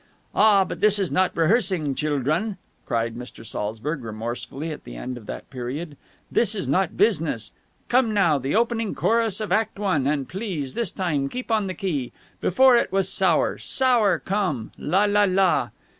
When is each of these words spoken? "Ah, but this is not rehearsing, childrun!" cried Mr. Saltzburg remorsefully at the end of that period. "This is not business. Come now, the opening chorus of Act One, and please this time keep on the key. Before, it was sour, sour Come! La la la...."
"Ah, 0.33 0.63
but 0.63 0.79
this 0.81 0.97
is 0.97 1.11
not 1.11 1.37
rehearsing, 1.37 1.93
childrun!" 1.93 2.57
cried 2.87 3.13
Mr. 3.15 3.45
Saltzburg 3.45 4.03
remorsefully 4.03 4.71
at 4.71 4.83
the 4.83 4.95
end 4.95 5.15
of 5.15 5.27
that 5.27 5.47
period. 5.51 5.95
"This 6.31 6.55
is 6.55 6.67
not 6.67 6.97
business. 6.97 7.51
Come 7.87 8.11
now, 8.11 8.39
the 8.39 8.55
opening 8.55 8.95
chorus 8.95 9.39
of 9.39 9.51
Act 9.51 9.77
One, 9.77 10.07
and 10.07 10.27
please 10.27 10.73
this 10.73 10.91
time 10.91 11.29
keep 11.29 11.51
on 11.51 11.67
the 11.67 11.75
key. 11.75 12.11
Before, 12.39 12.75
it 12.75 12.91
was 12.91 13.09
sour, 13.09 13.59
sour 13.59 14.17
Come! 14.17 14.71
La 14.75 15.05
la 15.05 15.25
la...." 15.25 15.69